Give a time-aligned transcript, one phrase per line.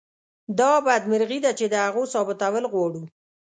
[0.59, 3.03] دا بدمرغي ده چې د هغو ثابتول غواړو.